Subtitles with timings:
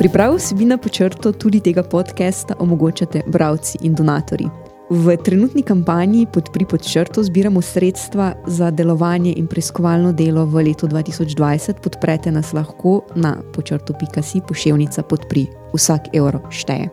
[0.00, 4.48] Pripravo vsebina počrto tudi tega podcasta omogočate bralci in donatori.
[4.90, 10.88] V trenutni kampanji Podpri pod črto zbiramo sredstva za delovanje in preiskovalno delo v letu
[10.88, 11.84] 2020.
[11.84, 15.46] Podprete nas lahko na počrto.si pošiljka podpri.
[15.76, 16.88] Vsak evro šteje.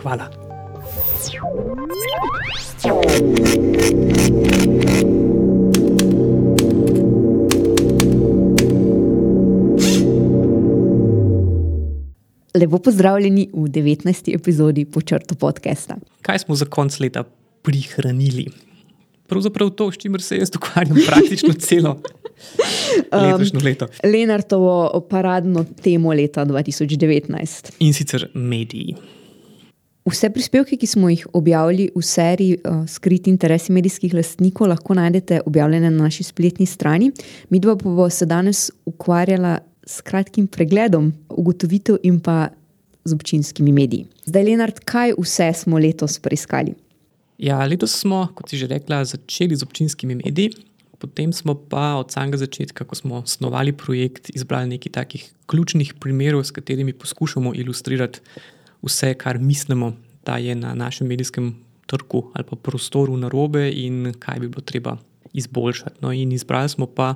[0.00, 0.32] Hvala.
[12.56, 14.34] Lepo pozdravljeni v 19.
[14.34, 15.96] epizodi Počrto podcasta.
[16.22, 17.24] Kaj smo za konc leta
[17.62, 18.46] prihranili?
[19.26, 22.00] Pravzaprav to, s čimer se jaz ukvarjam praktično celo
[23.12, 23.84] letošnje leto.
[23.84, 27.72] Um, Lenartovo paradno temo leta 2019.
[27.78, 28.96] In sicer mediji.
[30.06, 35.40] Vse prispevke, ki smo jih objavili v seriji uh, Skriti interesi medijskih lastnikov, lahko najdete
[35.46, 37.12] objavljene na naši spletni strani.
[37.50, 42.48] Mi dva pa bo se danes ukvarjala s kratkim pregledom ugotovitev in pa
[43.04, 44.06] z občinskimi mediji.
[44.26, 46.74] Zdaj, Lenard, kaj vse smo letos preiskali?
[47.38, 50.56] Ja, letos smo, kot si že rekla, začeli z občinskimi mediji,
[50.98, 56.42] potem smo pa od samega začetka, ko smo snovali projekt, izbrali nekaj takih ključnih primerov,
[56.42, 58.20] s katerimi poskušamo ilustrirati
[58.82, 59.92] vse, kar mislimo,
[60.26, 61.54] da je na našem medijskem
[61.86, 64.96] trgu ali pa prostoru narobe in kaj bi bilo treba
[65.32, 66.02] izboljšati.
[66.02, 67.14] No, in izbrali smo pa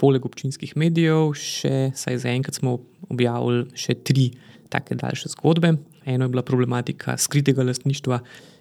[0.00, 2.78] poleg občinskih medijev, še, saj zaenkrat smo
[3.10, 4.30] objavili še tri
[4.72, 5.74] take daljše zgodbe.
[6.08, 8.20] Eno je bila problematika skritega lastništva,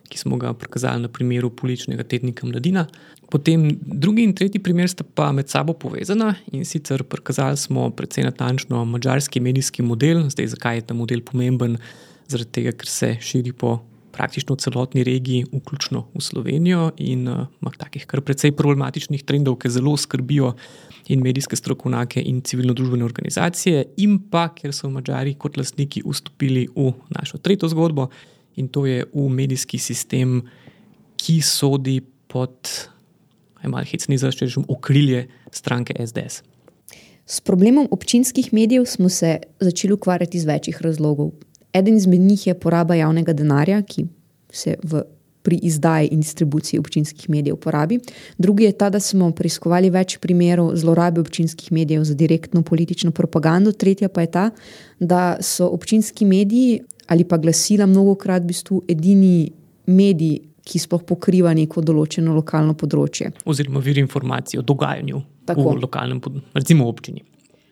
[0.09, 2.87] ki smo ga prikazali na primeru političnega tednika Mladina.
[3.29, 8.25] Potem drugi in tretji primer sta pa med sabo povezana in sicer prikazali smo precej
[8.25, 10.25] natančno mačarski medijski model.
[10.33, 11.77] Zdaj, zakaj je ta model pomemben?
[12.29, 13.77] Zaradi tega, ker se širi po
[14.19, 19.71] praktično celotni regiji, vključno v Slovenijo, in uh, ima takih kar precej problematičnih trendov, ki
[19.71, 20.51] zelo skrbijo
[21.07, 26.91] in medijske strokovnjake, in civilno-družbene organizacije, in pa ker so Mačari kot lastniki vstopili v
[27.15, 28.09] našo tretjo zgodbo,
[28.59, 30.41] in to je v medijski sistem,
[31.19, 32.75] ki sodi pod,
[33.63, 36.43] malo hecni zaščitečem, okrilje stranke SDS.
[37.29, 41.31] S problemom občinskih medijev smo se začeli ukvarjati iz večjih razlogov.
[41.73, 44.07] Eden izmed njih je poraba javnega denarja, ki
[44.51, 45.03] se v,
[45.41, 47.99] pri izdaji in distribuciji občinskih medijev porabi.
[48.37, 53.71] Drugi je ta, da smo preiskovali več primerov zlorabe občinskih medijev za direktno politično propagando.
[53.71, 54.49] Tretja pa je ta,
[54.99, 59.49] da so občinski mediji ali pa glasila mnogo krat v bistvu edini
[59.89, 63.31] mediji, ki sploh pokriva neko določeno lokalno področje.
[63.49, 65.71] Oziroma, vir informacij o dogajanju Tako.
[65.71, 66.21] v lokalnem,
[66.53, 67.23] recimo, občini.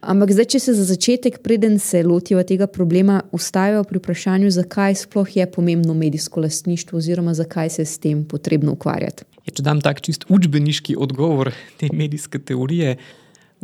[0.02, 4.96] Ampak zdaj, če se za začetek, preden se lotijo tega problema, ustavijo pri vprašanju, zakaj
[5.02, 9.26] sploh je pomembno medijsko lastništvo, oziroma zakaj se s tem potrebno ukvarjati.
[9.48, 11.50] Je, če dam tak čist učbeniški odgovor
[11.80, 12.98] te medijske teorije,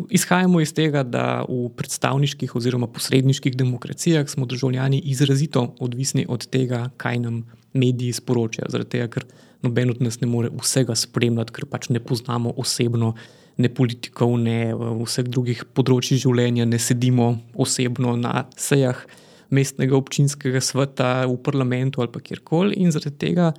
[0.10, 6.88] izhajamo iz tega, da v predstavniških oziroma posredniških demokracijah smo državljani izrazito odvisni od tega,
[6.98, 7.44] kaj nam
[7.74, 8.72] mediji sporočajo.
[8.74, 9.28] Zaradi tega, ker
[9.62, 13.14] noben od nas ne more vsega spremljati, ker pač ne poznamo osebno
[13.58, 18.98] ne politikov, ne vseh drugih področji življenja, ne sedimo osebno na sejah
[19.54, 22.80] mestnega občinskega sveta, v parlamentu ali kjerkoli.
[22.82, 23.54] In zaradi tega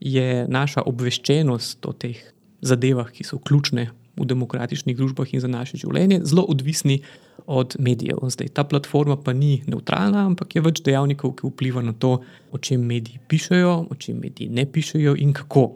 [0.00, 2.18] je naša obveščenost o teh
[2.60, 6.98] zadevah, ki so ključne v demokratičnih družbah in za naše življenje, zelo odvisni
[7.46, 8.18] od medijev.
[8.28, 12.18] Zdaj, ta platforma pa ni neutralna, ampak je več dejavnikov, ki vplivajo na to,
[12.52, 15.70] o čem mediji pišejo, o čem mediji ne pišejo in kako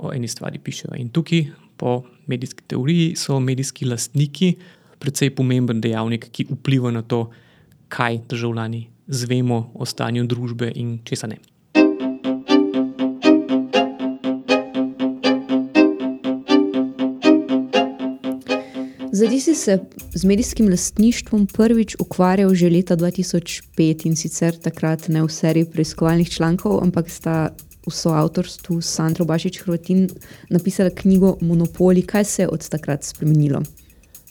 [0.00, 0.94] o eni stvari pišejo.
[1.00, 1.48] In tukaj
[1.80, 4.54] po medijski teoriji so medijski lastniki
[5.00, 7.30] precej pomemben dejavnik, ki vpliva na to,
[7.88, 11.40] kaj državljani zvemo o stanju družbe in česa ne.
[19.12, 19.78] Zdaj si se
[20.14, 26.30] z medijskim lastništvom prvič ukvarjal že leta 2005 in sicer takrat ne v seriji preiskovalnih
[26.30, 27.50] člankov, ampak sta
[27.86, 30.08] v soavtorstvu s Sandro Bašič Hrvatin
[30.50, 32.02] napisala knjigo Monopoli.
[32.02, 33.62] Kaj se je od takrat spremenilo?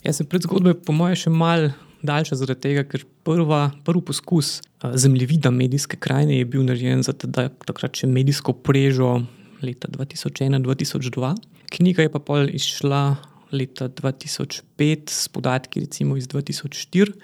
[0.03, 1.69] Ja, se predzgodba je po mojem še mal
[2.05, 7.49] daljša zaradi tega, ker prva, prvi poskus zemljevida medijske krajine je bil narejen za teda,
[7.67, 9.17] takrat še medijsko prežo
[9.61, 11.33] leta 2001-2002.
[11.75, 13.03] Knjiga je pa pol izšla
[13.51, 17.17] leta 2005 s podatki recimo iz 2004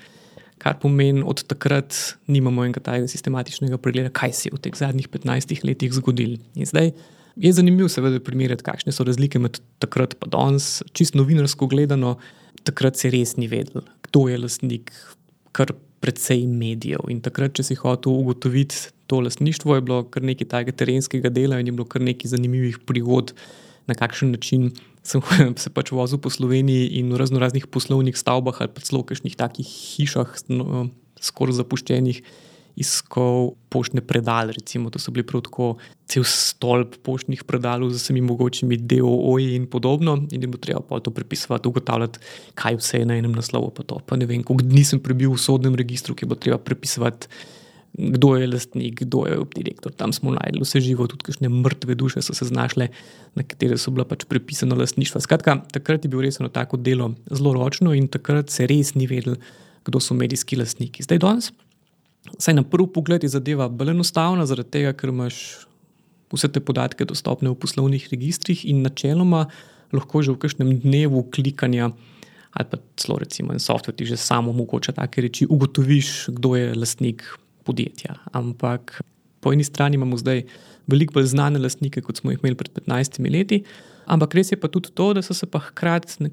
[0.62, 1.96] kar pomeni, od takrat
[2.32, 6.40] nimamo enega tajnega sistematičnega pregleda, kaj se je v teh zadnjih 15 letih zgodilo.
[6.56, 6.92] In zdaj
[7.36, 10.80] je zanimivo, seveda, primerjati, kakšne so razlike med takrat in danes.
[10.96, 12.16] Čisto novinarsko gledano,
[12.64, 14.94] takrat se res ni vedel, kdo je lastnik,
[15.56, 17.08] kar precej medijev.
[17.12, 21.60] In takrat, če si hotel ugotoviti to lastništvo, je bilo kar nekaj tajnega terenskega dela
[21.60, 23.36] in je bilo kar nekaj zanimivih prigod,
[23.86, 24.72] na kakšen način
[25.06, 25.22] sem
[25.62, 29.14] se pač vozil po Sloveniji in v razno raznih poslovnih stavbah ali pa celo v
[29.14, 30.90] kakšnih takih hišah, no,
[31.22, 32.22] skoraj zapuščenih,
[32.76, 34.52] iskal poštne predale.
[34.58, 35.68] Recimo, to so bili prav tako
[36.12, 40.18] cel stolp poštnih predalov z vsemi mogočimi DOO-ji in podobno.
[40.32, 42.20] In da bo treba pa to prepisovati, ugotavljati,
[42.58, 43.72] kaj vse je na enem naslovu.
[43.72, 44.02] Pa to.
[44.04, 47.32] Pa ne vem, koliko dni sem prebil v sodnem registru, ki bo treba prepisovati.
[47.96, 49.94] Kdo je lastnik, kdo je direktor.
[49.96, 52.90] Tam smo najdli vse živo, tudi kakšne mrtve duše so se znašle,
[53.36, 55.22] na katere so bila pač prepisana lastništva.
[55.24, 59.08] Skratka, takrat je bilo res eno tako delo zelo ročno in takrat se res ni
[59.08, 59.40] vedel,
[59.88, 61.08] kdo so medijski lastniki.
[61.08, 61.54] Zdaj, danes
[62.40, 65.38] Saj na prvi pogled je zadeva bolj enostavna, zaradi tega, ker imaš
[66.34, 69.46] vse te podatke dostopne v poslovnih registrih in načeloma
[69.94, 71.92] lahko že v kažkem dnevu klikanja
[72.56, 76.74] ali pa celo recimo en software ti že samo omogoča take reči, ugotoviš, kdo je
[76.76, 77.24] lastnik
[77.66, 78.18] podjetja.
[78.38, 79.00] Ampak
[79.44, 80.46] po eni strani imamo zdaj
[80.90, 83.64] veliko bolj znane lastnike, kot smo jih imeli pred 15 leti,
[84.06, 86.30] ampak res je pa tudi to, da so se pa hkrati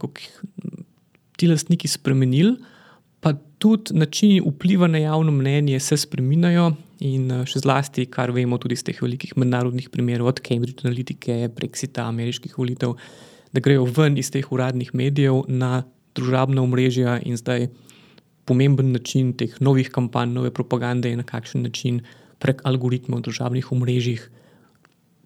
[1.41, 2.57] ti lastniki spremenili
[3.23, 6.73] pa tudi načini vpliva na javno mnenje se spremenjajo.
[7.03, 12.07] In še zlasti, kar vemo tudi iz teh velikih mednarodnih primerov, od Cambridge Analytica, Brexita,
[12.11, 12.95] ameriških volitev,
[13.55, 15.85] da grejo ven iz teh uradnih medijev na
[16.19, 17.69] družabna omrežja in zdaj
[18.45, 22.01] pomemben način teh novih kampanj, nove propagande je na kakšen način
[22.43, 24.19] prek algoritmov družabnih omrežij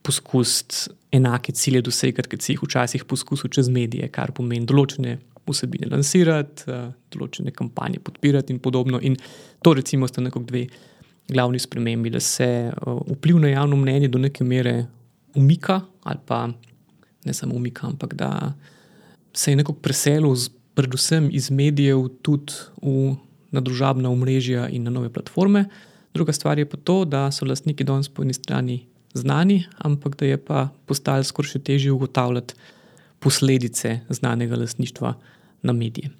[0.02, 5.16] poskusiti enake cilje dosegati, kot si jih včasih poskusil čez medije, kar pomeni določene
[5.46, 9.00] vsebine lansirati, eh, določene kampanje podpirati in podobno.
[9.02, 9.16] In
[9.62, 10.66] to, recimo, sta nekako dve
[11.28, 12.72] glavni spremembi, da se eh,
[13.16, 14.86] vpliv na javno mnenje do neke mere
[15.34, 16.46] umika, ali pa
[17.24, 18.54] ne samo umika, ampak da
[19.34, 20.34] se je nekako preselil,
[20.76, 22.52] predvsem iz medijev, tudi
[22.82, 23.14] v,
[23.50, 25.64] na družabna omrežja in na nove platforme.
[26.14, 28.82] Druga stvar je pa to, da so lastniki danes po eni strani
[29.16, 32.54] znani, ampak da je pa postalo skoraj še težje ugotavljati
[33.20, 35.14] posledice znanega lastništva
[35.62, 36.12] na medije.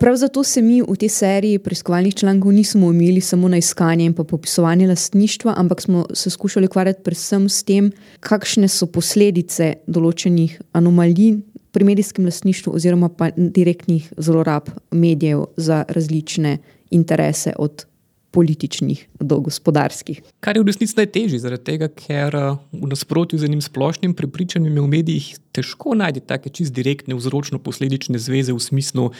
[0.00, 4.14] Prav zato se mi v tej seriji preiskovalnih člankov nismo omejili samo na iskanje in
[4.14, 11.42] popisovanje lastništva, ampak smo se skušali ukvarjati predvsem s tem, kakšne so posledice določenih anomalij
[11.76, 16.58] pri medijskem lastništvu, oziroma pa direktnih zlorab medijev za različne
[16.90, 17.84] interese, od
[18.30, 20.22] političnih do gospodarskih.
[20.40, 24.76] Kar je v resnici najtežje, zaradi tega, ker eh, v nasprotju z enim splošnim prepričanjem
[24.76, 29.10] v medijih težko najti take čist direktne vzročno-posledične zveze v smislu,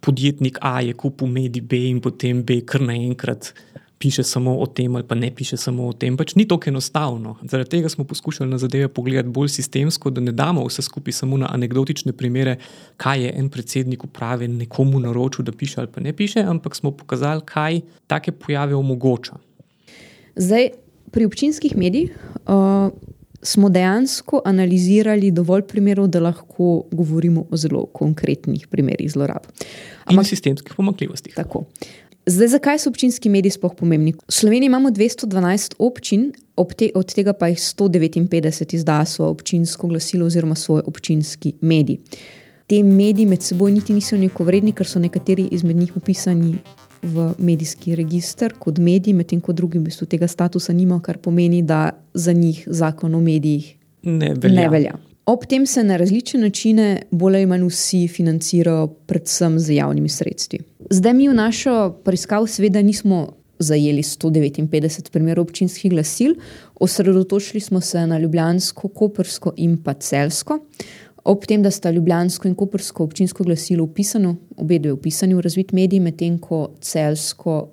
[0.00, 3.52] podjetnik A je kupil medij B in potem B kar naenkrat
[3.98, 6.16] piše samo o tem, ali pa ne piše samo o tem.
[6.16, 7.36] Pač ni tako enostavno.
[7.42, 11.36] Zaradi tega smo poskušali na zadeve pogledati bolj sistemsko, da ne damo vse skupaj samo
[11.36, 12.56] na anekdotične primere,
[12.96, 16.90] kaj je en predsednik uprave nekomu naročil, da piše ali pa ne piše, ampak smo
[16.90, 19.36] pokazali, kaj take pojave omogoča.
[20.36, 20.70] Zdaj,
[21.10, 22.16] pri občinskih medijih.
[22.46, 22.90] Uh...
[23.42, 29.44] Smo dejansko analizirali dovolj primerov, da lahko govorimo o zelo konkretnih primerih zlorab.
[30.04, 31.34] Ampak, sistemskih pomakljivostih.
[31.34, 31.64] Tako.
[32.28, 34.12] Zdaj, zakaj so občinski mediji sploh pomembni?
[34.12, 36.32] V Sloveniji imamo 212 občin,
[36.76, 41.98] te, od tega pa jih 159 izda svoje občinsko glasilo oziroma svoj občinski medij.
[42.66, 46.56] Te mediji med seboj niti niso neko vredni, ker so nekateri izmed njih upisani
[47.02, 51.62] v medijski registr kot mediji, medtem ko drugi v bistvu tega statusa nimajo, kar pomeni,
[51.62, 54.60] da za njih zakon o medijih ne velja.
[54.60, 54.98] Ne velja.
[55.26, 60.58] Ob tem se na različne načine, bolj ali manj vsi, financirajo, predvsem z javnimi sredstvi.
[60.90, 66.36] Zdaj mi v našo preiskavo, seveda, nismo zajeli 159 primerov občinskih glasil,
[66.80, 70.60] osredotočili smo se na Ljubljansko, Kopersko in pa Celsko.
[71.24, 75.72] Ob tem, da sta Ljubljansko in Kopersko občinsko glasilo upisano, obe dve upisani v razvit
[75.72, 77.68] medij, medtem ko Celsko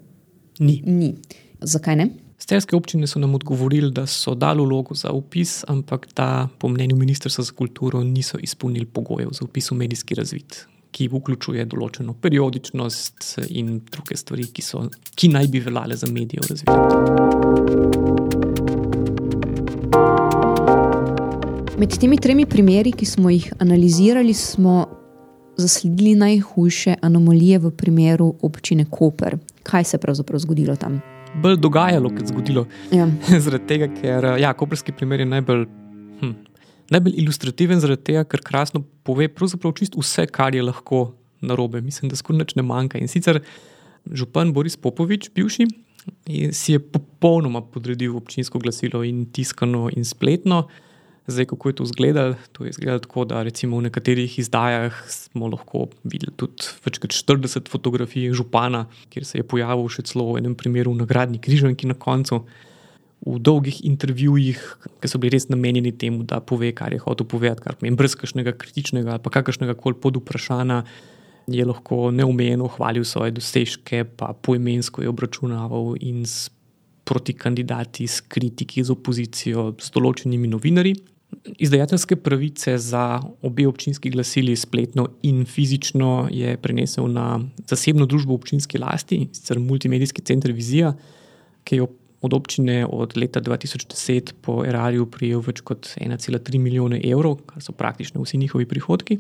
[0.60, 0.82] ni.
[0.86, 1.14] ni.
[1.62, 2.10] Zakaj ne?
[2.40, 6.96] Stelske občine so nam odgovorili, da so dali vlogo za upis, ampak da po mnenju
[6.96, 10.58] Ministrstva za kulturo niso izpolnili pogojev za upis v medijski razvid,
[10.94, 14.86] ki vključuje določeno periodičnost in druge stvari, ki, so,
[15.18, 16.74] ki naj bi veljale za medije v razvidu.
[21.82, 24.86] Med temi tremi primeri, ki smo jih analizirali, smo
[25.58, 29.38] zasledili najhujše anomalije v primeru občine Koper.
[29.64, 31.02] Kaj se je pravzaprav zgodilo tam?
[31.42, 32.66] bolj dogajalo, kot zgodilo.
[32.92, 33.08] Ja.
[33.46, 35.66] zaradi tega, ker ja, koperski primer je najbolj,
[36.22, 36.34] hm,
[36.92, 41.82] najbolj ilustrativen, zaradi tega, ker krasno pove vse, kar je lahko narobe.
[41.82, 43.00] Mislim, da skoraj nič ne manjka.
[43.00, 43.42] In sicer
[44.12, 45.68] župan Boris Popovič, bivši,
[46.52, 50.68] si je popolnoma podredil občinsko glasilo in tiskano in spletno.
[51.28, 52.36] Zdaj, kako je to izgledalo?
[52.52, 57.16] To je izgledalo tako, da recimo v nekaterih izdajah smo lahko videli tudi več kot
[57.16, 61.96] 40 fotografij župana, kjer se je pojavil še celo v enem primeru nagradni križanki na
[61.96, 62.42] koncu.
[63.24, 64.60] V dolgih intervjujih,
[65.00, 68.18] ki so bili res namenjeni temu, da pove, kar je hotel povedati, kar pomeni, brez
[68.20, 70.82] kakšnega kritičnega ali kakršnega koli pod vprašanja,
[71.48, 76.51] je lahko neumejeno hvalil svoje dosežke, pa poimensko je obračunaval in s
[77.03, 80.96] proti kandidati, s kritiki, z opozicijo, s določenimi novinarji.
[81.60, 88.80] Izdajateljske pravice za obe občinski glasili, spletno in fizično, je prenesel na zasebno družbo občinske
[88.80, 90.94] lasti, sicer Multimedijski center Vizija,
[91.68, 91.88] ki je
[92.24, 97.75] od občine od leta 2010 po Erariju prijel več kot 1,3 milijone evrov, kar so
[97.75, 99.18] praktično vsi njihovi prihodki.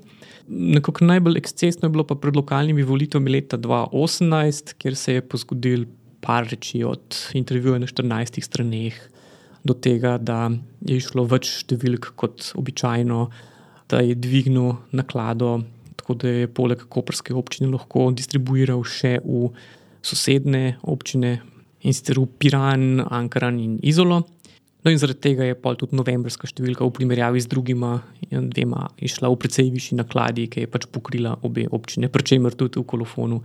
[0.47, 5.85] Nekako najbolj ekscesno je bilo pa pred lokalnimi volitvami leta 2018, kjer se je pozgodil
[6.23, 8.95] par reči od intervjuja na 14 straneh
[9.63, 10.47] do tega, da
[10.87, 13.27] je išlo več številk kot običajno,
[13.91, 15.57] da je dvignil naklado,
[15.99, 19.51] tako da je poleg Koperske občine lahko distribuiral še v
[20.03, 21.41] sosedne občine
[21.83, 24.23] in sicer v Piran, Ankaran in Izolo.
[24.83, 29.37] No, in zaradi tega je tudi novembrska številka v primerjavi z drugima dvema išla v
[29.39, 33.39] precej višji nakladi, ki je pač pokrila obe občine, pri čemer tudi v kolofonu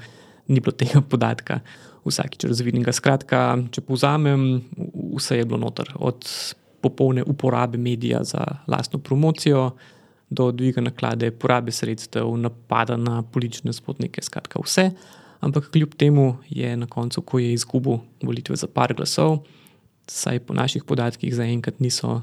[0.49, 1.61] ni bilo tega podatka
[2.09, 2.95] vsakič razvidnega.
[2.97, 4.65] Skratka, če povzamem,
[5.15, 6.27] vse je bilo noter, od
[6.83, 9.73] popolne uporabe medija za lastno promocijo
[10.31, 14.91] do dviga naklade, porabe sredstev, napada na politične spotnike, skratka vse.
[15.41, 19.45] Ampak kljub temu je na koncu, ko je izgubil volitve za par glasov,
[20.11, 22.23] saj po naših podatkih zaenkrat niso,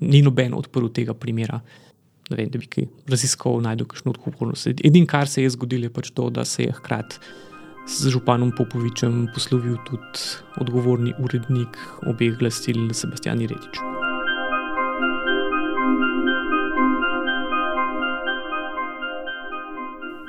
[0.00, 1.60] ni noben odprl tega primera.
[2.30, 4.84] Vem, da bi kaj raziskal, najdel kakšno odgovornost.
[4.84, 7.18] Edino, kar se je zgodilo, je pač to, da se je hkrati
[7.86, 13.91] z županom Popovičem poslovil tudi odgovorni urednik obeh glasil, Sebastian Redič.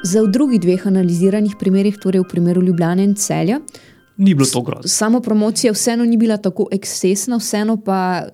[0.03, 3.62] Za v drugih dveh analiziranih primerih, torej v primeru Ljubljana in Celja,
[4.17, 4.88] ni bilo to grozno.
[4.88, 8.27] Samo promocija vseeno ni bila tako ekscesna, vseeno pa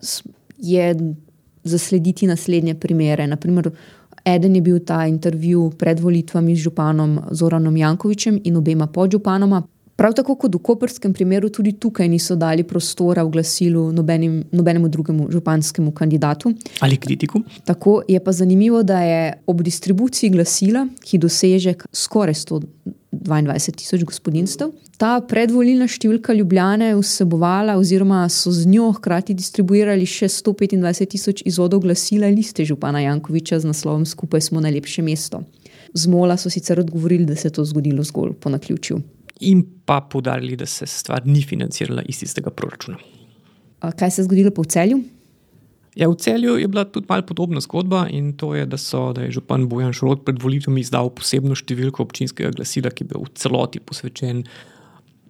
[0.58, 0.96] je
[1.64, 3.28] zaslediti naslednje primere.
[3.28, 3.72] Naprimer,
[4.26, 9.64] Eden je bil ta intervju pred volitvami z županom Zoranom Jankovičem in obema podžupanoma.
[10.00, 14.88] Prav tako kot v Koperskem primeru, tudi tukaj niso dali prostora v glasilu nobenim, nobenemu
[14.88, 16.54] drugemu županskemu kandidatu.
[16.80, 17.42] Ali kritiku.
[17.68, 24.72] Tako je pa zanimivo, da je ob distribuciji glasila, ki doseže skoraj 122 tisoč gospodinstv,
[24.96, 31.84] ta predvolilna številka Ljubljane vsebovala, oziroma so z njo hkrati distribuirali še 125 tisoč izvodov
[31.84, 35.44] glasila liste župana Jankoviča z naslovom Skupaj smo najlepše mesto.
[35.92, 40.02] Z Mola so sicer odgovorili, da se je to zgodilo zgolj po naključju in pa
[40.02, 42.98] podarili, da se stvar ni financirala iz istega proračuna.
[43.80, 45.00] Kaj se je zgodilo po celju?
[45.96, 49.26] Ja, v celju je bila tudi malo podobna zgodba in to je, da, so, da
[49.26, 53.34] je župan Bojan Šrot pred volitvami izdal posebno številko občinskega glasila, ki je bil v
[53.36, 54.44] celoti posvečen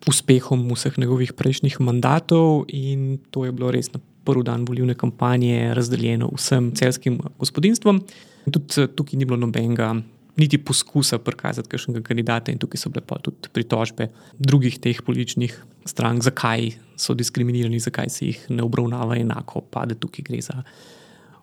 [0.09, 5.73] uspehom vseh njegovih prejšnjih mandatov in to je bilo res na prvi dan volivne kampanje
[5.75, 8.03] razdeljeno vsem celskim gospodinstvom.
[8.49, 9.93] Tudi tukaj ni bilo nobenega
[10.39, 15.55] niti poskusa prikazati kakšnega kandidata, in tukaj so bile pa tudi pritožbe drugih teh političnih
[15.89, 20.61] strank, zakaj so diskriminirani, zakaj se jih ne obravnava enako, pa da tukaj gre za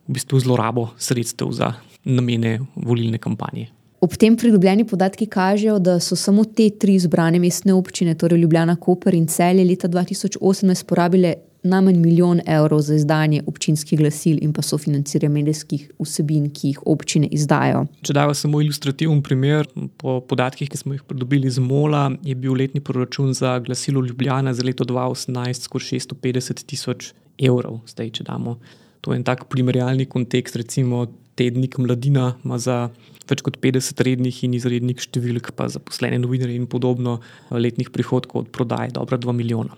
[0.06, 1.72] v bistvu zlorabo sredstev za
[2.04, 3.72] namene volilne kampanje.
[4.00, 8.76] Ob tem pridobljeni podatki kažejo, da so samo te tri izbrane mestne občine, torej Ljubljana,
[8.76, 11.34] Koper in Celje, leta 2018 porabile
[11.66, 17.28] najmanj milijon evrov za izdanje občinskih glasil in pa sofinanciranje medijskih vsebin, ki jih občine
[17.32, 17.84] izdajo.
[18.06, 19.68] Če dajo samo ilustrativen primer,
[20.00, 24.54] po podatkih, ki smo jih pridobili z Mola, je bil letni proračun za glasilo Ljubljana
[24.54, 27.82] za leto 2018 skoraj 650 tisoč evrov.
[27.90, 28.58] Zdaj, če damo
[29.00, 31.06] to en tak primerjalni kontekst, recimo
[31.36, 32.88] tednik Mladina ima za.
[33.26, 37.16] Več kot 50 rednih in izrednih številk, pa zaposlene novinarje in podobno,
[37.50, 39.74] letnih prihodkov od prodaje, dobra 2 milijona.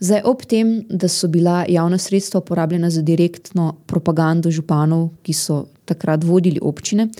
[0.00, 5.66] Zdaj, ob tem, da so bila javna sredstva porabljena za direktno propagando županov, ki so
[5.84, 7.10] takrat vodili občine,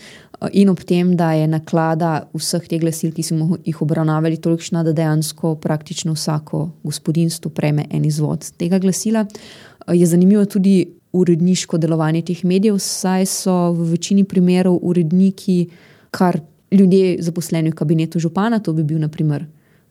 [0.53, 4.97] in ob tem, da je naklada vseh teh glasil, ki smo jih obravnavali, tolikšna, da
[4.97, 9.27] dejansko praktično vsako gospodinstvo prejme en izvod tega glasila,
[9.93, 15.67] je zanimivo tudi uredniško delovanje teh medijev, saj so v večini primerov uredniki
[16.11, 16.41] kar
[16.73, 19.45] ljudje zaposleni v kabinetu župana, to bi bil naprimer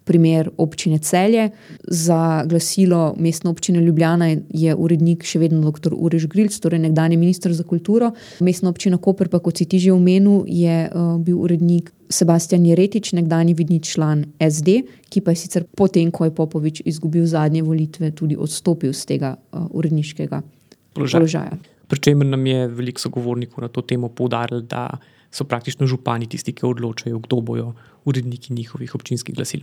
[0.09, 1.51] primer občine Celje.
[1.85, 5.93] Za glasilo mestne občine Ljubljana je urednik še vedno dr.
[5.93, 8.11] Urež Grilc, torej nekdani ministr za kulturo.
[8.41, 13.13] Mestna občina Koper, pa kot si ti že omenil, je uh, bil urednik Sebastian Jeretič,
[13.13, 14.81] nekdani vidni član SD,
[15.13, 19.35] ki pa je sicer potem, ko je Popovič izgubil zadnje volitve, tudi odstopil z tega
[19.37, 20.41] uh, uredniškega
[20.97, 21.21] položaja.
[21.21, 21.59] položaja.
[21.89, 24.89] Pričemer nam je veliko sogovornikov na to temo poudarili, da
[25.31, 27.73] so praktično župani tisti, ki odločajo, kdo bojo
[28.05, 29.61] uredniki njihovih občinskih glasil.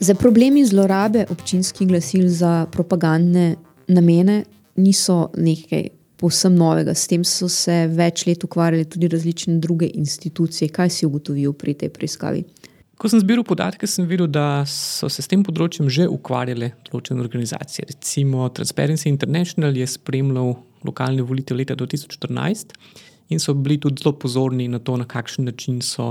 [0.00, 3.56] Za problemi zlorabe občinskih glasil za propagandne
[3.88, 4.44] namene
[4.76, 6.94] niso nekaj povsem novega.
[6.94, 10.68] S tem so se več let ukvarjali tudi različne druge institucije.
[10.68, 12.44] Kaj si ugotovil pri tej preiskavi?
[13.00, 17.22] Ko sem zbiral podatke, sem videl, da so se s tem področjem že ukvarjale določene
[17.24, 17.86] organizacije.
[17.88, 20.52] Recimo Transparency International je spremljal
[20.84, 22.76] lokalne volitve leta 2014
[23.32, 26.10] in so bili tudi zelo pozorni na to, na kakšen način so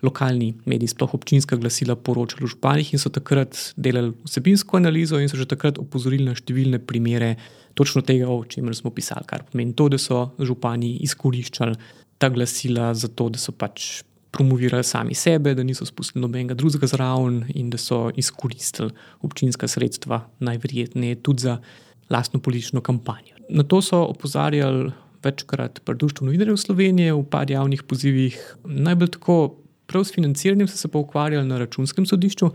[0.00, 5.28] lokalni mediji, sploh občinska glasila, poročali o županih in so takrat delali vsebinsko analizo in
[5.28, 7.34] so že takrat opozorili na številne primere
[7.76, 9.28] točno tega, o čemer smo pisali.
[9.28, 11.76] Kar pomeni to, da so župani izkoriščali
[12.16, 14.00] ta glasila za to, da so pač.
[14.30, 18.90] Promovirali sami sebe, da niso spustili nobenega drugega zraven, in da so izkoristili
[19.26, 21.58] občinska sredstva, najverjetneje tudi za
[22.10, 23.36] lastno politično kampanjo.
[23.48, 24.92] Na to so opozarjali
[25.24, 29.40] večkrat pri Društvu novinarjev Slovenije, v par javnih pozivih, najbolj tako
[29.90, 32.50] Prav s financiranjem so se pa ukvarjali na računskem sodišču,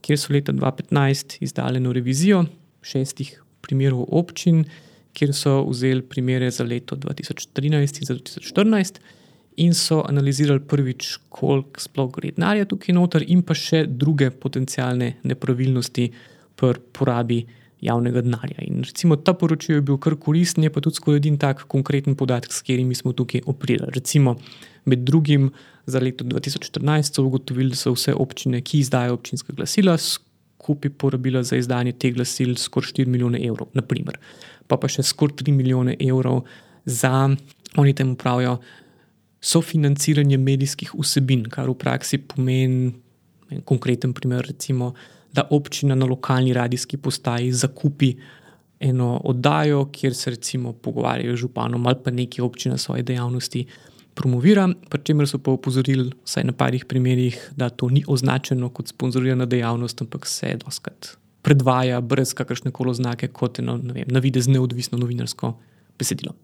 [0.00, 2.44] kjer so leta 2015 izdali eno revizijo
[2.82, 4.62] šestih primerov občin,
[5.12, 9.00] kjer so vzeli primere za leto 2013 in za 2014
[9.56, 15.16] in so analizirali prvič, koliko sploh gre denarja tukaj noter, in pa še druge potencijalne
[15.24, 16.10] nepravilnosti
[16.56, 17.40] pri porabi
[17.80, 18.62] javnega denarja.
[18.64, 22.16] In recimo ta poročil je bil kar koristen, je pa tudi skoraj edin tak konkreten
[22.16, 23.92] podatek, s katerimi smo tukaj operirali.
[23.96, 24.36] Recimo,
[24.84, 25.50] med drugim
[25.86, 31.44] za leto 2014 so ugotovili, da so vse občine, ki izdajo občinska glasila, skupaj porabile
[31.44, 34.18] za izdanje teh glasil skoraj 4 milijone evrov, naprimer.
[34.66, 36.42] pa pa še skoraj 3 milijone evrov
[36.84, 37.30] za,
[37.76, 38.58] oni temu pravijo,
[39.46, 42.90] sofinanciranje medijskih vsebin, kar v praksi pomeni,
[43.50, 44.92] en konkreten primer, recimo,
[45.32, 48.14] da občina na lokalni radijski postaji zakupi
[48.80, 53.66] eno oddajo, kjer se recimo pogovarjajo z županom ali pa neki občina svoje dejavnosti
[54.14, 58.88] promovira, pri čemer so pa opozorili, vsaj na parih primerih, da to ni označeno kot
[58.88, 65.52] sponzorirana dejavnost, ampak se doskrat predvaja brez kakršne koli oznake kot eno navidez neodvisno novinarsko
[65.98, 66.34] besedilo.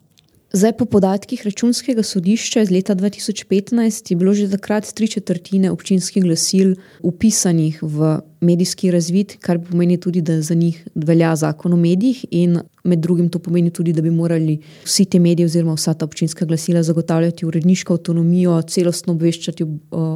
[0.55, 6.23] Zdaj, po podatkih računskega sodišča iz leta 2015 je bilo že takrat tri četrtine občinskih
[6.23, 12.25] glasil upisanih v medijski razvid, kar pomeni tudi, da za njih velja zakon o medijih,
[12.31, 16.05] in med drugim to pomeni tudi, da bi morali vsi te mediji oziroma vsa ta
[16.05, 19.65] občinska glasila zagotavljati uredniško avtonomijo, celostno obveščati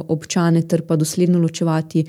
[0.08, 2.04] občane ter pa dosledno ločevati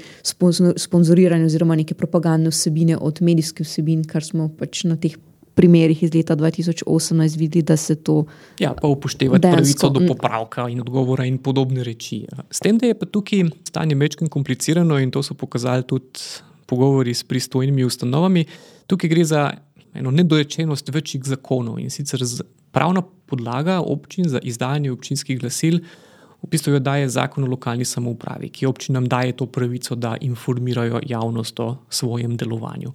[0.77, 5.17] sponzoriranje oziroma neke propagandne vsebine od medijskih vsebin, kar smo pač na teh
[5.59, 8.23] primerih iz leta 2018 vidi, da se to.
[8.59, 12.21] Ja, pa upoštevati pravico do popravka in odgovora in podobne reči.
[12.51, 16.23] S tem, da je pa tukaj stanje večkrat komplicirano in to so pokazali tudi
[16.69, 18.45] pogovori s pristojnimi ustanovami,
[18.87, 19.49] tukaj gre za
[19.93, 22.23] eno nedorečenost večjih zakonov in sicer
[22.71, 25.81] pravna podlaga občin za izdajanje občinskih glasil.
[26.39, 31.01] V bistvu jo daje zakon o lokalni samoupravi, ki občinam daje to pravico, da informirajo
[31.03, 32.93] javnost o svojem delovanju.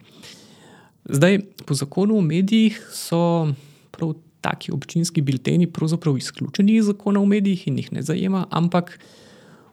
[1.04, 3.52] Zdaj, po zakonu o medijih so
[3.90, 8.98] prav taki občinski bilteni pravzaprav izključeni iz zakona o medijih in jih ne zajema, ampak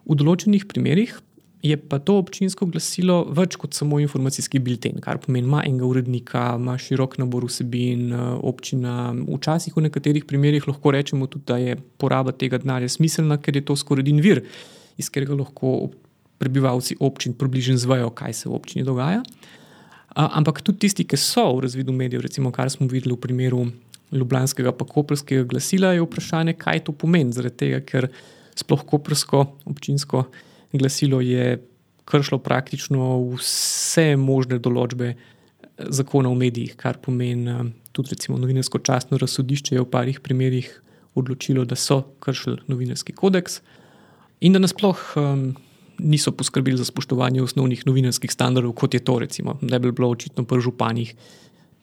[0.04, 1.14] v določenih primerih
[1.62, 6.42] je pa to občinsko glasilo več kot samo informacijski bilten, kar pomeni, ima enega urednika,
[6.58, 8.10] ima širok nabor vsebin,
[8.42, 9.12] občina.
[9.14, 13.64] Včasih v nekaterih primerih lahko rečemo tudi, da je poraba tega denarja smiselna, ker je
[13.70, 14.42] to skoraj edin vir,
[14.98, 15.92] iz katerega lahko
[16.42, 19.22] prebivalci občin približno zvejo, kaj se v občini dogaja
[20.14, 23.66] ampak tudi tisti, ki so v razvidu medijev, recimo kar smo videli v primeru
[24.12, 27.32] Ljubljanskega pa Koperskega glasila, je vprašanje, kaj to pomeni.
[27.32, 28.10] Zaradi tega, ker
[28.58, 30.26] sploh Kopersko občinsko
[30.72, 31.62] glasilo je
[32.04, 35.14] kršilo praktično vse možne določbe
[35.88, 40.68] zakona o medijih, kar pomeni tudi recimo novinarsko častno razsodišče je v parih primerih
[41.14, 43.60] odločilo, da so kršili novinarski kodeks
[44.40, 45.00] in da nasploh.
[45.16, 45.52] Um,
[46.02, 50.44] niso poskrbeli za spoštovanje osnovnih novinarskih standardov, kot je to, recimo, da bi bilo očitno
[50.44, 51.14] pri županih,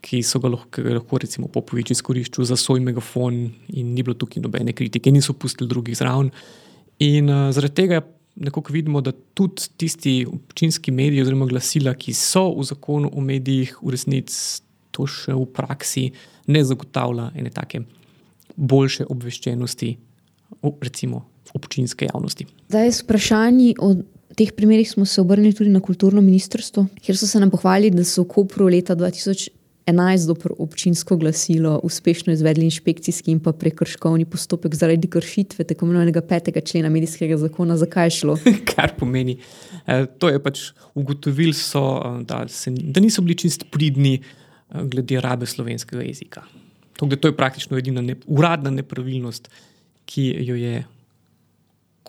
[0.01, 4.43] ki so ga lahko, lahko recimo, popoviči izkoriščali za svoj megafon, in ni bilo tukaj
[4.43, 6.31] nobene kritike, niso pustili drugih zraven.
[7.03, 8.01] In uh, zaradi tega
[8.39, 13.75] nekako vidimo, da tudi tisti občinski mediji, oziroma glasila, ki so v zakonu o medijih,
[13.83, 14.61] v resnici
[14.95, 16.09] to še v praksi
[16.47, 17.83] ne zagotavlja ene take
[18.55, 19.91] boljše obveščenosti,
[20.81, 22.45] recimo občinske javnosti.
[22.69, 23.95] Zdaj, z vprašanji o
[24.35, 28.03] teh primerih smo se obrnili tudi na kulturno ministrstvo, kjer so se nam pohvalili, da
[28.07, 34.75] so v Kopru leta 2011 dobro občinsko glasilo uspešno izvedli inšpekcijski in pa prekrškovni postopek
[34.75, 37.77] zaradi kršitve tako imenovanega petega člena medijskega zakona.
[37.77, 38.37] Zakaj je šlo?
[38.75, 39.37] Kar pomeni,
[39.87, 40.61] eh, to je pač
[40.95, 46.45] ugotovili, so, eh, da, se, da niso bili čist pridni eh, glede rabe slovenskega jezika.
[46.99, 49.47] To je praktično edina ne, uradna nepravilnost,
[50.05, 50.83] ki jo je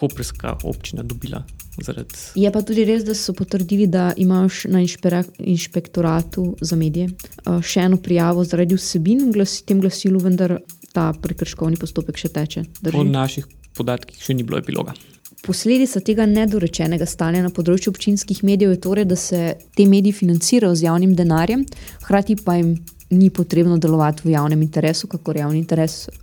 [0.00, 1.42] koperska občina dobila.
[1.80, 2.16] Zaradi...
[2.34, 7.86] Je pa tudi res, da so potrdili, da imaš na inšpektoratu za medije uh, še
[7.88, 10.58] eno prijavo zaradi vsebin v glasi, tem glasilu, vendar
[10.92, 12.66] ta prekrškovni postopek še teče.
[12.82, 12.96] Drži?
[12.96, 14.96] Po naših podatkih še ni bilo epiloga.
[15.40, 20.76] Posledica tega nedorečenega stanja na področju občinskih medijev je torej, da se te mediji financirajo
[20.76, 21.64] z javnim denarjem,
[22.04, 22.74] hkrati pa jim
[23.10, 26.18] ni potrebno delovati v javnem interesu, kako je javni interes eh,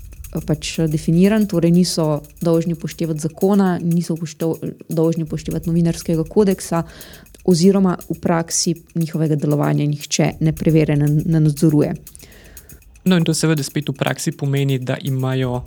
[0.45, 4.53] pač definiran, torej niso dolžni upoštevati zakona, niso upoštev,
[4.89, 6.83] dolžni upoštevati novinarskega kodeksa,
[7.47, 11.93] oziroma v praksi njihovega delovanja nihče ne preverja, ne, ne nadzoruje.
[13.07, 15.61] No, in to seveda spet v praksi pomeni, da imajo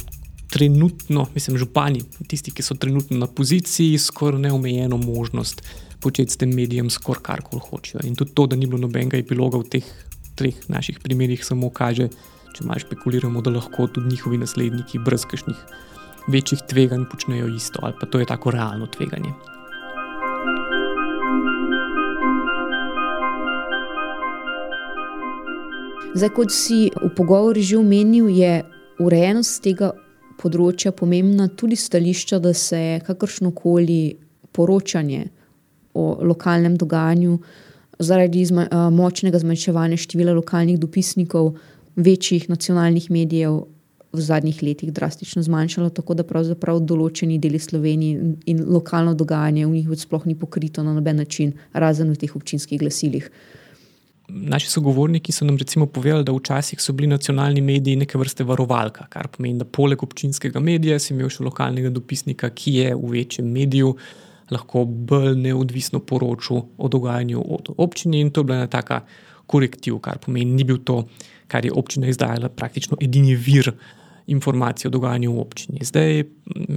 [0.50, 5.62] trenutno, mislim, župani, tisti, ki so trenutno na poziciji, skoraj neomejeno možnost
[6.00, 8.04] početi s tem medijem, skoraj karkoli hočejo.
[8.04, 9.88] In tudi to, da ni bilo nobenega epiloga v teh
[10.34, 12.08] treh naših primerih, samo kaže,
[12.54, 15.56] če malo špekuliramo, da lahko tudi njihovi nasledniki brez kakšnih
[16.28, 19.32] večjih tveganj počnejo isto, ali pa to je tako realno tveganje.
[26.14, 28.64] Zdaj, kot si v pogovoru že omenil, je
[28.98, 29.92] urejenost tega
[30.40, 34.16] področja pomembna tudi stališča, da se kakršno koli
[34.52, 35.28] poročanje
[35.94, 37.38] o lokalnem dogajanju
[38.00, 41.52] zaradi zma močnega zmanjševanja števila lokalnih dopisnikov,
[42.02, 43.62] večjih nacionalnih medijev
[44.12, 49.74] v zadnjih letih drastično zmanjšalo, tako da pravzaprav določeni deli Slovenije in lokalno dogajanje v
[49.76, 53.30] njih sploh ni pokrito na noben način, razen v teh občinskih glasilih.
[54.30, 59.06] Naši sogovorniki so nam recimo povedali, da včasih so bili nacionalni mediji neke vrste varovalka,
[59.10, 63.50] kar pomeni, da poleg občinskega medija si imel še lokalnega dopisnika, ki je v večjem
[63.50, 63.96] mediju
[64.50, 69.04] lahko bolj neodvisno poročal o dogajanju od občine in to je bila ena taka
[69.50, 71.02] korektiv, kar pomeni, ni bil to,
[71.50, 73.72] kar je občina izdajala, praktično edini vir
[74.30, 75.84] informacije o dogajanju v občini.
[75.84, 76.22] Zdaj,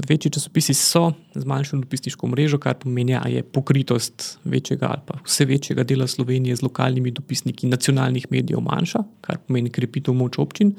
[0.10, 5.46] večji časopisi so zmanjšali dopisniško mrežo, kar pomeni, da je pokritost večjega ali pa vse
[5.46, 10.74] večjega dela Slovenije z lokalnimi dopisniki nacionalnih medijev manjša, kar pomeni krepitev moč občin.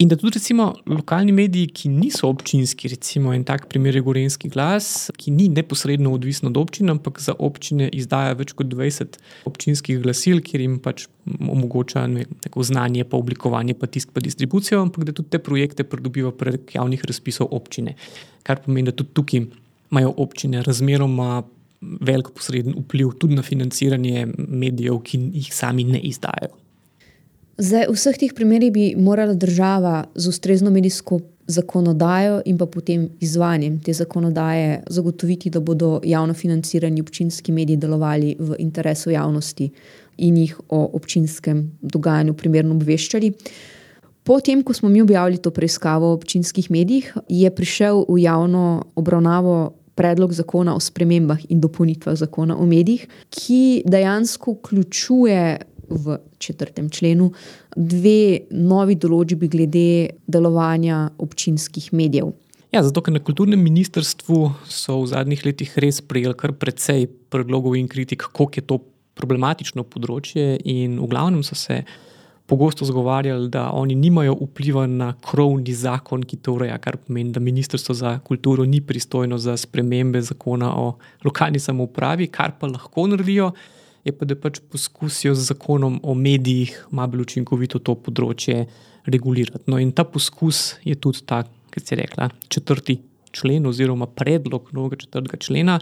[0.00, 4.48] In da tudi recimo, lokalni mediji, ki niso občinski, recimo en tak primer je Gorenski
[4.48, 9.18] glas, ki ni neposredno odvisen od občin, ampak za občine izdaja več kot 20
[9.50, 12.24] občinskih glasil, kjer jim pač omogoča ne,
[12.70, 17.04] znanje, pa oblikovanje, pa tisk, pa distribucijo, ampak da tudi te projekte pridobiva prek javnih
[17.04, 17.98] razpisov občine.
[18.48, 19.44] Kar pomeni, da tudi tukaj
[19.90, 21.42] imajo občine razmeroma
[22.00, 26.59] velik posreden vpliv tudi na financiranje medijev, ki jih sami ne izdajajo.
[27.60, 33.10] Zdaj, v vseh teh primerih bi morala država z ustrezno medijsko zakonodajo in pa potem
[33.20, 39.68] izvanjem te zakonodaje zagotoviti, da bodo javno financirani občinski mediji delovali v interesu javnosti
[40.16, 43.32] in jih o občinskem dogajanju primerno obveščali.
[44.24, 49.74] Potem, ko smo mi objavili to preiskavo o občinskih medijih, je prišel v javno obravnavo
[50.00, 55.58] predlog zakona o spremembah in dopolnitvah zakona o medijih, ki dejansko vključuje
[55.90, 57.32] v četrtem členu
[57.76, 59.88] dve novi določbi glede
[60.26, 62.32] delovanja občinskih medijev.
[62.70, 67.74] Ja, zato, ker na kulturnem ministrstvu so v zadnjih letih res prijeli kar precej predlogov
[67.74, 68.78] in kritik, kako je to
[69.18, 71.82] problematično področje, in v glavnem so se
[72.50, 77.42] pogosto zgovarjali, da oni nimajo vpliva na krovni zakon, ki to ureja, kar pomeni, da
[77.42, 83.52] ministrstvo za kulturo ni pristojno za spremembe zakona o lokalni samoupravi, kar pa lahko naredijo
[83.52, 83.79] je
[84.16, 88.64] pa da pač poskusijo z zakonom o medijih malo bolj učinkovito to področje
[89.04, 89.66] regulirati.
[89.68, 92.98] No, in ta poskus je tudi ta, kot se je rekla, četrti
[93.36, 95.78] člen oziroma predlog novega četrtega člena,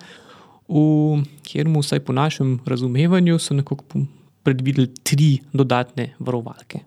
[0.69, 1.23] v
[1.65, 4.05] mu, vsaj po našem razumevanju, so nekako
[4.45, 6.83] predvideli tri dodatne varovalke.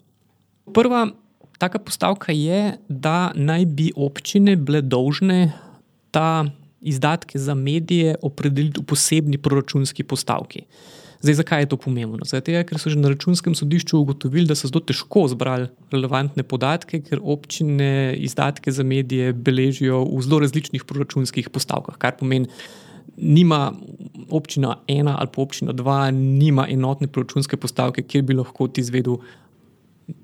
[0.74, 1.08] Prva
[1.58, 5.52] taka postavka je, da naj bi občine bile dolžne
[6.12, 6.46] ta
[6.82, 10.66] izdatke za medije opredeliti v posebni proračunski postavki.
[11.22, 12.26] Zdaj, zakaj je to pomembno?
[12.26, 17.02] Zato, ker so že na računskem sodišču ugotovili, da so zelo težko zbrali relevantne podatke,
[17.06, 22.00] ker občine izdatke za medije beležijo v zelo različnih proračunskih postavkah.
[22.02, 22.50] Kar pomeni,
[23.18, 23.70] nima
[24.30, 29.22] občina ena ali pa občina dva, nima enotne proračunske postavke, kjer bi lahko ti izvedel,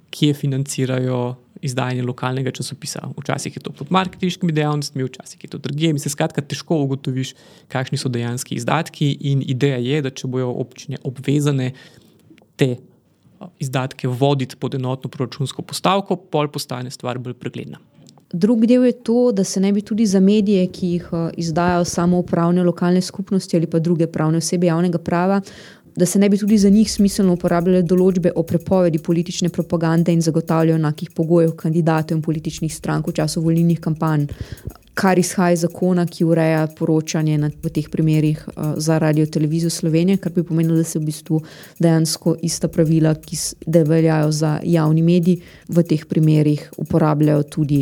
[0.09, 1.35] kje financirajo
[1.67, 3.03] izdajanje lokalnega časopisa.
[3.17, 5.93] Včasih je to pod marketinškimi dejavnostmi, včasih je to druge.
[5.93, 7.35] Mi se skratka težko ugotoviš,
[7.67, 9.11] kakšni so dejanski izdatki.
[9.31, 11.73] In ideja je, da če bojo občine obvezane
[12.57, 12.75] te
[13.59, 17.77] izdatke voditi pod enotno proračunsko postavko, pol postane stvar bolj pregledna.
[18.33, 21.05] Drugi del je to, da se ne bi tudi za medije, ki jih
[21.37, 25.41] izdajo samo upravne lokalne skupnosti ali pa druge pravne osebe javnega prava,
[25.97, 30.21] da se ne bi tudi za njih smiselno uporabljale določbe o prepovedi politične propagande in
[30.21, 34.27] zagotavljanju enakih pogojev kandidatov in političnih strank v času volilnih kampanj.
[34.97, 39.69] kar izhaja iz zakona, ki ureja poročanje na, v teh primerih uh, za radio televizijo
[39.69, 41.41] Slovenije, kar bi pomenilo, da se v bistvu
[41.79, 47.81] dejansko ista pravila, ki veljajo za javni medij, v teh primerih uporabljajo tudi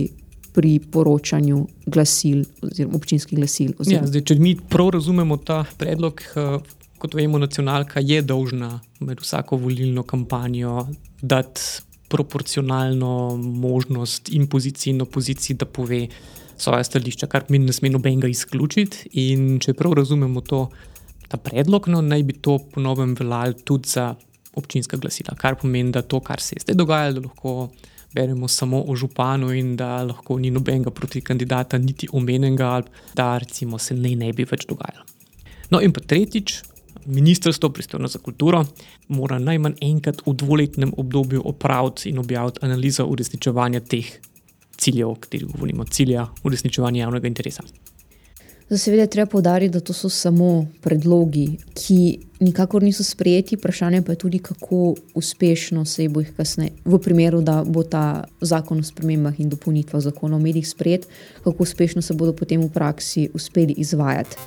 [0.55, 3.71] pri poročanju glasil, oziroma občinskih glasil.
[3.71, 4.07] Ja, oziroma.
[4.07, 6.59] Ja, zdaj, če mi prav razumemo ta predlog, uh,
[7.05, 10.87] kot vemo, nacionalka je dolžna med vsako volilno kampanjo
[11.21, 11.61] dati
[12.09, 16.07] proporcionalno možnost in poziciji in opoziciji, da pove
[16.57, 19.09] svoje stališče, kar mi ne sme nobenega izključiti.
[19.21, 20.69] In če prav razumemo to,
[21.27, 24.13] ta predlog, no, naj bi to ponovem veljal tudi za
[24.55, 27.69] občinska glasila, kar pomeni, da to, kar se je zdaj dogajalo, lahko
[28.15, 32.79] beremo samo o županu in da lahko ni nobenega proti kandidata, niti omenjenega,
[33.13, 35.03] da recimo se ne, ne bi več dogajalo.
[35.73, 36.61] No, in pa tretjič,
[37.05, 38.65] ministrstvo, pristojno za kulturo,
[39.07, 44.05] mora najmanj enkrat v dvoletnem obdobju opraviti in objaviti analizo uresničevanja teh
[44.77, 47.63] ciljev, o katerih govorimo, cilja uresničevanja javnega interesa.
[48.65, 53.55] Zdaj, seveda, je treba povdariti, da to so samo predlogi, ki nikakor niso sprejeti.
[53.55, 58.23] Vprašanje pa je tudi, kako uspešno se bo jih kasneje, v primeru, da bo ta
[58.41, 61.07] zakon o spremembah in dopolnitvah zakona o medijih sprejet,
[61.43, 64.37] kako uspešno se bodo potem v praksi uspeli izvajati.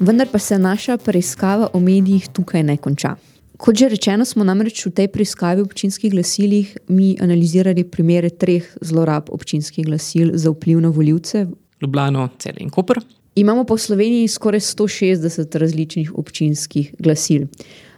[0.00, 3.16] Vendar pa se naša preiskava o medijih tukaj ne konča.
[3.60, 9.28] Kot že rečeno, smo namreč v tej preiskavi občinskih glasilih mi analizirali primere treh zlorab
[9.28, 11.46] občinskih glasil za vpliv na voljivce.
[11.82, 13.02] Ljubljano, cel in Koper.
[13.36, 17.46] Imamo pa v Sloveniji skoraj 160 različnih občinskih glasil.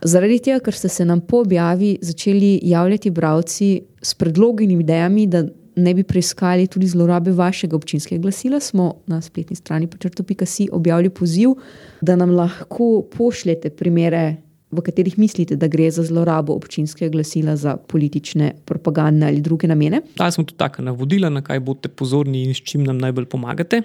[0.03, 5.27] Zaradi tega, ker ste se nam po objavi začeli javljati bralci s predlogi in idejami,
[5.27, 11.11] da ne bi preiskali tudi zlorabe vašega občinskega glasila, smo na spletni strani počrto.si objavili
[11.11, 11.55] poziv,
[12.01, 14.37] da nam lahko pošljete primere,
[14.73, 20.01] v katerih mislite, da gre za zlorabo občinskega glasila za politične, propagandne ali druge namene.
[20.17, 23.83] Dali smo tudi taka navodila, na kaj boste pozorni in s čim nam najbolj pomagate.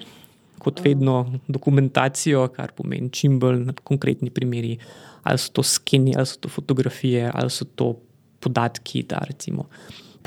[0.58, 4.78] Kot vedno, dokumentacijo, kar pomeni čim bolj konkretni primeri,
[5.22, 7.92] ali so to skeni, ali so to fotografije, ali so to
[8.40, 9.68] podatki, da recimo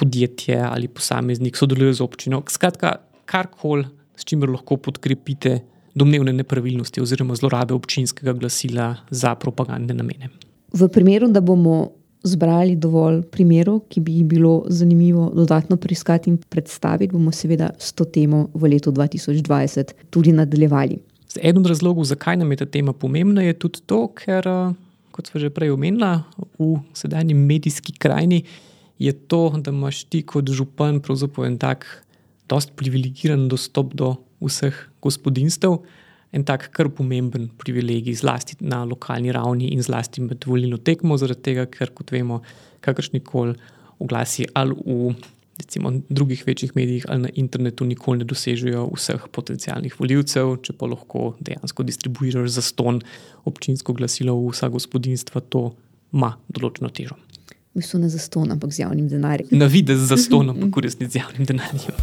[0.02, 2.42] podjetje ali posameznik sodeluje z občino.
[2.50, 3.86] Skratka, karkoli,
[4.18, 5.60] s čimer lahko podkrepite
[5.94, 10.32] domnevne nepravilnosti oziroma zlorabe občinskega glasila za propagandne namene.
[10.74, 11.92] V primeru, da bomo
[12.24, 17.94] zbrali dovolj primerov, ki bi jih bilo zanimivo dodatno preiskati in predstaviti, bomo seveda s
[17.98, 21.00] to temo v letu 2020 tudi nadaljevali.
[21.42, 24.48] Eden od razlogov, zakaj nam je ta tema pomembna, je tudi to, ker,
[25.12, 26.12] kot smo že prej omenili,
[26.60, 28.44] v sedajni medijski krajini
[29.02, 31.88] je to, da imaš ti kot župan pravzaprav en tak,
[32.50, 35.80] dost privilegiran dostop do vseh gospodinstv,
[36.32, 41.48] en tak kar pomemben privilegij, zlasti na lokalni ravni in zlasti med volilno tekmo, zaradi
[41.50, 42.42] tega, ker kot vemo,
[42.86, 43.58] kakršni koli
[44.02, 45.14] oglasi ali v
[45.62, 50.90] recimo, drugih večjih medijih ali na internetu nikoli ne dosežejo vseh potencijalnih voljivcev, če pa
[50.90, 53.02] lahko dejansko distribuiraš za ston
[53.46, 55.72] občinsko glasilo v vsa gospodinstva, to
[56.14, 57.18] ima določeno težo
[57.74, 59.48] v bistvu ne za ston, ampak z javnim denarjem.
[59.52, 61.96] Na vidi za ston, ampak v resnici z javnim denarjem.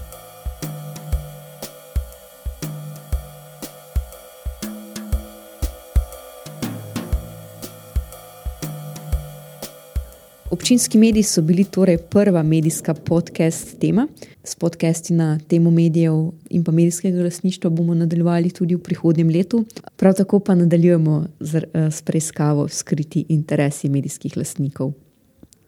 [10.50, 14.08] Občinski mediji so bili torej prva medijska podcast tema.
[14.44, 19.64] S podcasti na temo medijev in pa medijskega lasništva bomo nadaljevali tudi v prihodnjem letu.
[19.96, 24.92] Prav tako pa nadaljujemo z, eh, s preiskavo skriti interesi medijskih lasnikov.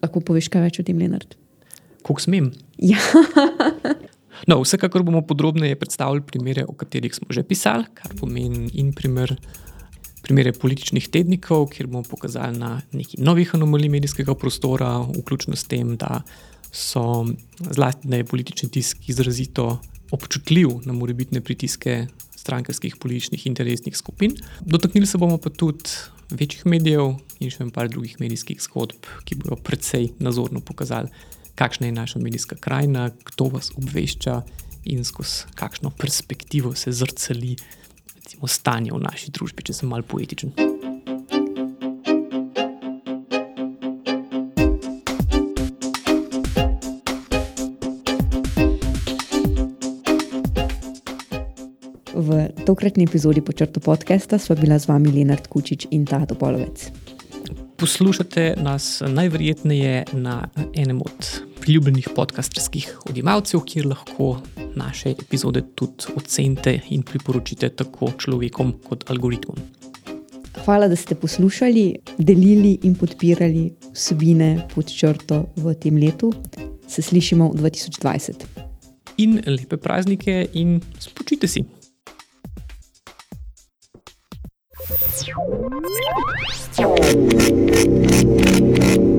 [0.01, 1.37] Lahko poveš kaj več o tem, Leonard?
[2.01, 2.51] Kako smem?
[2.81, 3.01] Ja.
[4.49, 9.37] no, vsekakor bomo podrobneje predstavili primere, o katerih smo že pisali, kar pomeni in primer.
[10.21, 15.95] Primere političnih tednikov, kjer bomo pokazali na nekaj novih anomalij medijskega prostora, vključno s tem,
[15.97, 16.21] da
[16.71, 17.25] so
[17.57, 19.79] zlasti da politični tisk izrazito
[20.13, 24.37] občutljiv na morebitne pritiske strankarskih političnih interesnih skupin.
[24.61, 25.89] Dotaknili se bomo pa tudi
[26.31, 31.11] večjih medijev in še nekaj drugih medijskih zgodb, ki bodo precej nazorno pokazali,
[31.59, 34.41] kakšna je naša medijska krajina, kdo vas obvešča
[34.91, 37.57] in skozi kakšno perspektivo se zrcali
[38.17, 40.80] recimo, stanje v naši družbi, če sem mal poetičen.
[52.67, 56.91] Tokratni epizodi počrtu podcasta sva bila z vami Lenard Kučič in Tato Polovec.
[57.77, 64.41] Poslušate nas najverjetneje na enem od priljubljenih podcasterskih odjemalcev, kjer lahko
[64.75, 69.57] naše epizode tudi ocenite in priporočite tako človekom kot algoritmom.
[70.65, 76.33] Hvala, da ste poslušali, delili in podpirali vsebine pod črto v tem letu.
[76.89, 78.33] Se slišimo v 2020.
[79.17, 81.80] In lepe praznike, in spočite si.
[85.43, 86.81] Thank
[88.99, 89.10] you.